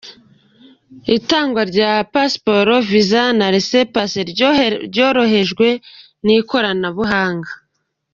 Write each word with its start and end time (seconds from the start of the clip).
Itangwa 1.17 1.61
rya 1.71 1.91
Pasiporo, 2.13 2.73
Visa 2.89 3.23
na 3.37 3.47
rese 3.53 3.77
Pase 3.93 4.19
ryorohejwe 4.91 5.67
n’ikoranabuhanga 6.25 7.51